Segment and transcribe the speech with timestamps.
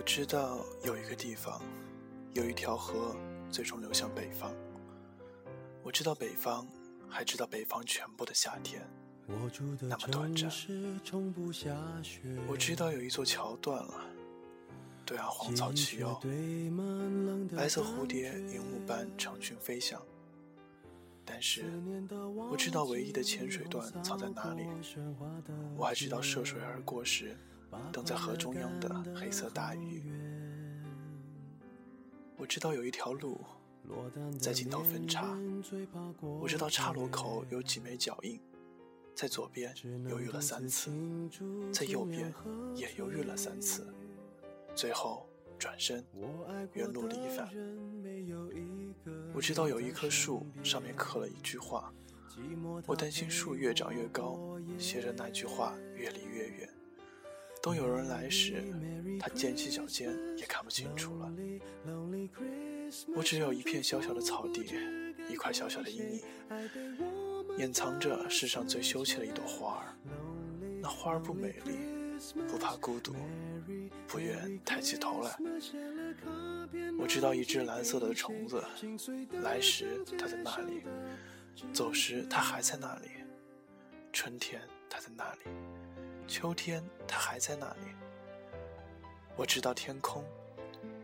[0.00, 1.60] 我知道有一个地方，
[2.32, 3.14] 有一条河，
[3.50, 4.50] 最终流向北方。
[5.82, 6.66] 我知道北方，
[7.06, 8.80] 还知道北方全部的夏天，
[9.26, 10.50] 那么短暂。
[12.48, 14.06] 我知道有一座桥断了，
[15.04, 16.18] 对岸荒草齐腰，
[17.54, 20.00] 白色蝴蝶云雾般成群飞翔。
[21.26, 21.62] 但是，
[22.50, 24.64] 我知道唯一的浅水段藏在哪里。
[25.76, 27.36] 我还知道涉水而过时。
[27.92, 30.02] 等在河中央的黑色大鱼，
[32.36, 33.40] 我知道有一条路
[34.38, 35.36] 在尽头分叉，
[36.40, 38.40] 我知道岔路口有几枚脚印，
[39.14, 39.74] 在左边
[40.08, 40.90] 犹豫了三次，
[41.72, 42.32] 在右边
[42.74, 43.92] 也犹豫了三次，
[44.74, 46.04] 最后转身
[46.72, 47.48] 原路离返。
[49.34, 51.92] 我知道有一棵树上面刻了一句话，
[52.86, 54.38] 我担心树越长越高，
[54.78, 56.68] 写着那句话越离越远。
[57.62, 58.64] 当有人来时，
[59.20, 61.30] 他踮起脚尖也看不清楚了。
[63.14, 64.64] 我只有一片小小的草地，
[65.28, 66.22] 一块小小的阴影，
[67.58, 69.94] 掩藏着世上最羞怯的一朵花儿。
[70.80, 71.76] 那花儿不美丽，
[72.48, 73.14] 不怕孤独，
[74.08, 75.36] 不愿抬起头来。
[76.98, 78.64] 我知道一只蓝色的虫子，
[79.42, 80.82] 来时它在那里，
[81.74, 83.08] 走时它还在那里。
[84.12, 85.40] 春天它在那里。
[86.30, 87.90] 秋天，它还在那里。
[89.34, 90.24] 我知道天空，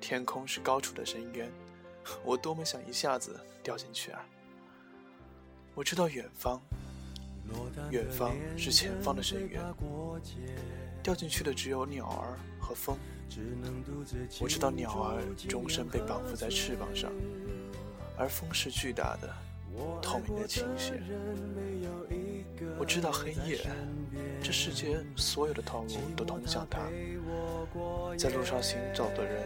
[0.00, 1.50] 天空是高处的深渊，
[2.24, 4.24] 我多么想一下子掉进去啊！
[5.74, 6.62] 我知道远方，
[7.90, 9.60] 远方是前方的深渊，
[11.02, 12.96] 掉进去的只有鸟儿和风。
[14.40, 17.10] 我知道鸟儿终身被绑缚在翅膀上，
[18.16, 19.34] 而风是巨大的、
[20.00, 21.02] 透明的倾斜。
[22.78, 23.60] 我知道黑夜，
[24.42, 26.80] 这世间所有的道路都通向它。
[28.16, 29.42] 在路上行走的人，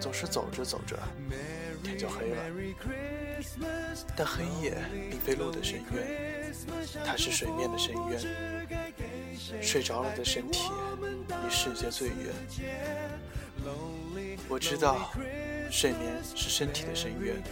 [0.00, 0.98] 总是走着走着，
[1.82, 2.42] 天就黑了。
[4.16, 4.76] 但黑夜
[5.10, 6.54] 并非路的深渊，
[7.04, 8.20] 它是水面的深渊。
[9.60, 10.70] 睡着了的身体，
[11.28, 12.34] 离世界最远。
[14.48, 15.10] 我知道。
[15.72, 17.42] 睡眠是身体的深渊，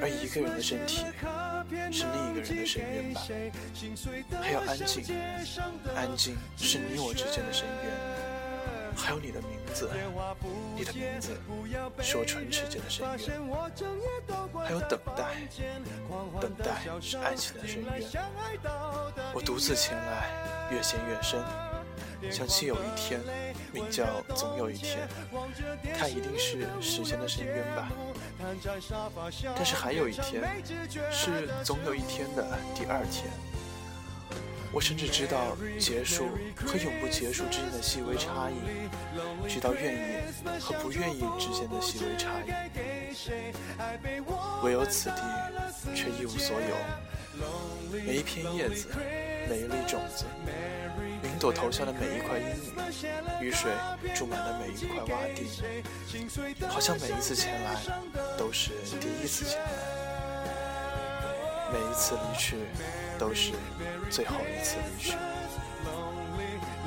[0.00, 1.04] 而一个人的身体
[1.92, 3.20] 是另一个人的深渊吧。
[4.40, 5.04] 还有安静，
[5.94, 7.92] 安静是你我之间的深渊。
[8.96, 9.90] 还有你的名字，
[10.74, 11.38] 你的名字
[12.02, 13.18] 是我唇齿间的深渊。
[14.64, 15.36] 还有等待，
[16.40, 18.02] 等待是爱情的深渊。
[19.34, 21.38] 我独自前来，越陷越深。
[22.30, 23.20] 相信有一天，
[23.72, 25.08] 名叫总有一天，
[25.98, 27.90] 它一定是时间的深渊吧。
[29.56, 30.42] 但是还有一天，
[31.10, 33.30] 是总有一天的第二天。
[34.72, 36.28] 我甚至知道结束
[36.64, 38.54] 和永不结束之间的细微差异，
[39.48, 39.98] 知道愿意
[40.60, 42.52] 和不愿意之间的细微差异。
[44.62, 45.22] 唯有此地，
[45.92, 46.76] 却一无所有。
[47.90, 48.86] 每一片叶子，
[49.48, 50.26] 每一粒种子。
[51.22, 52.46] 云朵投下的每一块阴
[53.40, 53.70] 雨，雨水
[54.14, 55.46] 注满了每一块洼地，
[56.68, 57.76] 好像每一次前来
[58.38, 58.70] 都是
[59.00, 59.64] 第一次前来，
[61.72, 62.56] 每一次离去
[63.18, 63.52] 都是
[64.10, 65.14] 最后一次离去。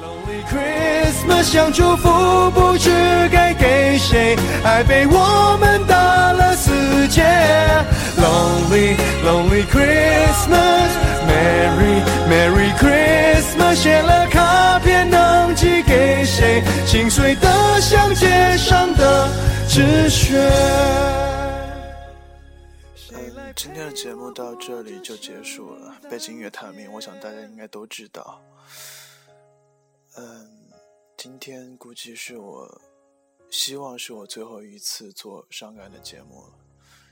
[0.02, 2.90] Lonely Christmas，想祝福不知
[3.32, 6.72] 该给谁，爱被我们打了死
[7.08, 7.22] 结。
[8.18, 12.03] Lonely Lonely Christmas，Merry
[12.34, 16.64] Merry Christmas，写了卡片能寄给谁？
[16.84, 19.30] 心碎的像街上的
[19.70, 20.40] 纸屑。
[23.14, 25.96] 嗯，今天的节目到这里就结束了。
[26.10, 28.42] 背景音乐探明，我想大家应该都知道。
[30.16, 30.50] 嗯，
[31.16, 32.82] 今天估计是我，
[33.52, 36.54] 希望是我最后一次做伤感的节目了，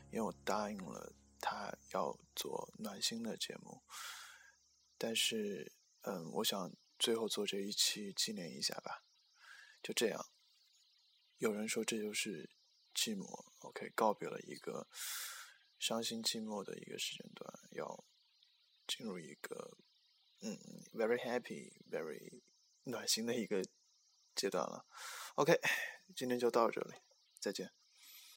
[0.09, 3.79] 因为我答应了他要做暖心的节目。
[5.03, 9.03] 但是，嗯，我想最后做这一期纪念一下吧。
[9.81, 10.27] 就这样，
[11.39, 12.51] 有人说这就是
[12.93, 13.25] 寂寞。
[13.61, 14.87] OK，告别了一个
[15.79, 18.05] 伤心寂寞的一个时间段，要
[18.85, 19.75] 进入一个
[20.41, 20.55] 嗯
[20.93, 22.43] ，very happy，very。
[22.83, 23.63] 暖心的一个
[24.35, 24.85] 阶段了
[25.35, 25.59] ，OK，
[26.15, 26.93] 今天就到这里，
[27.39, 27.71] 再见。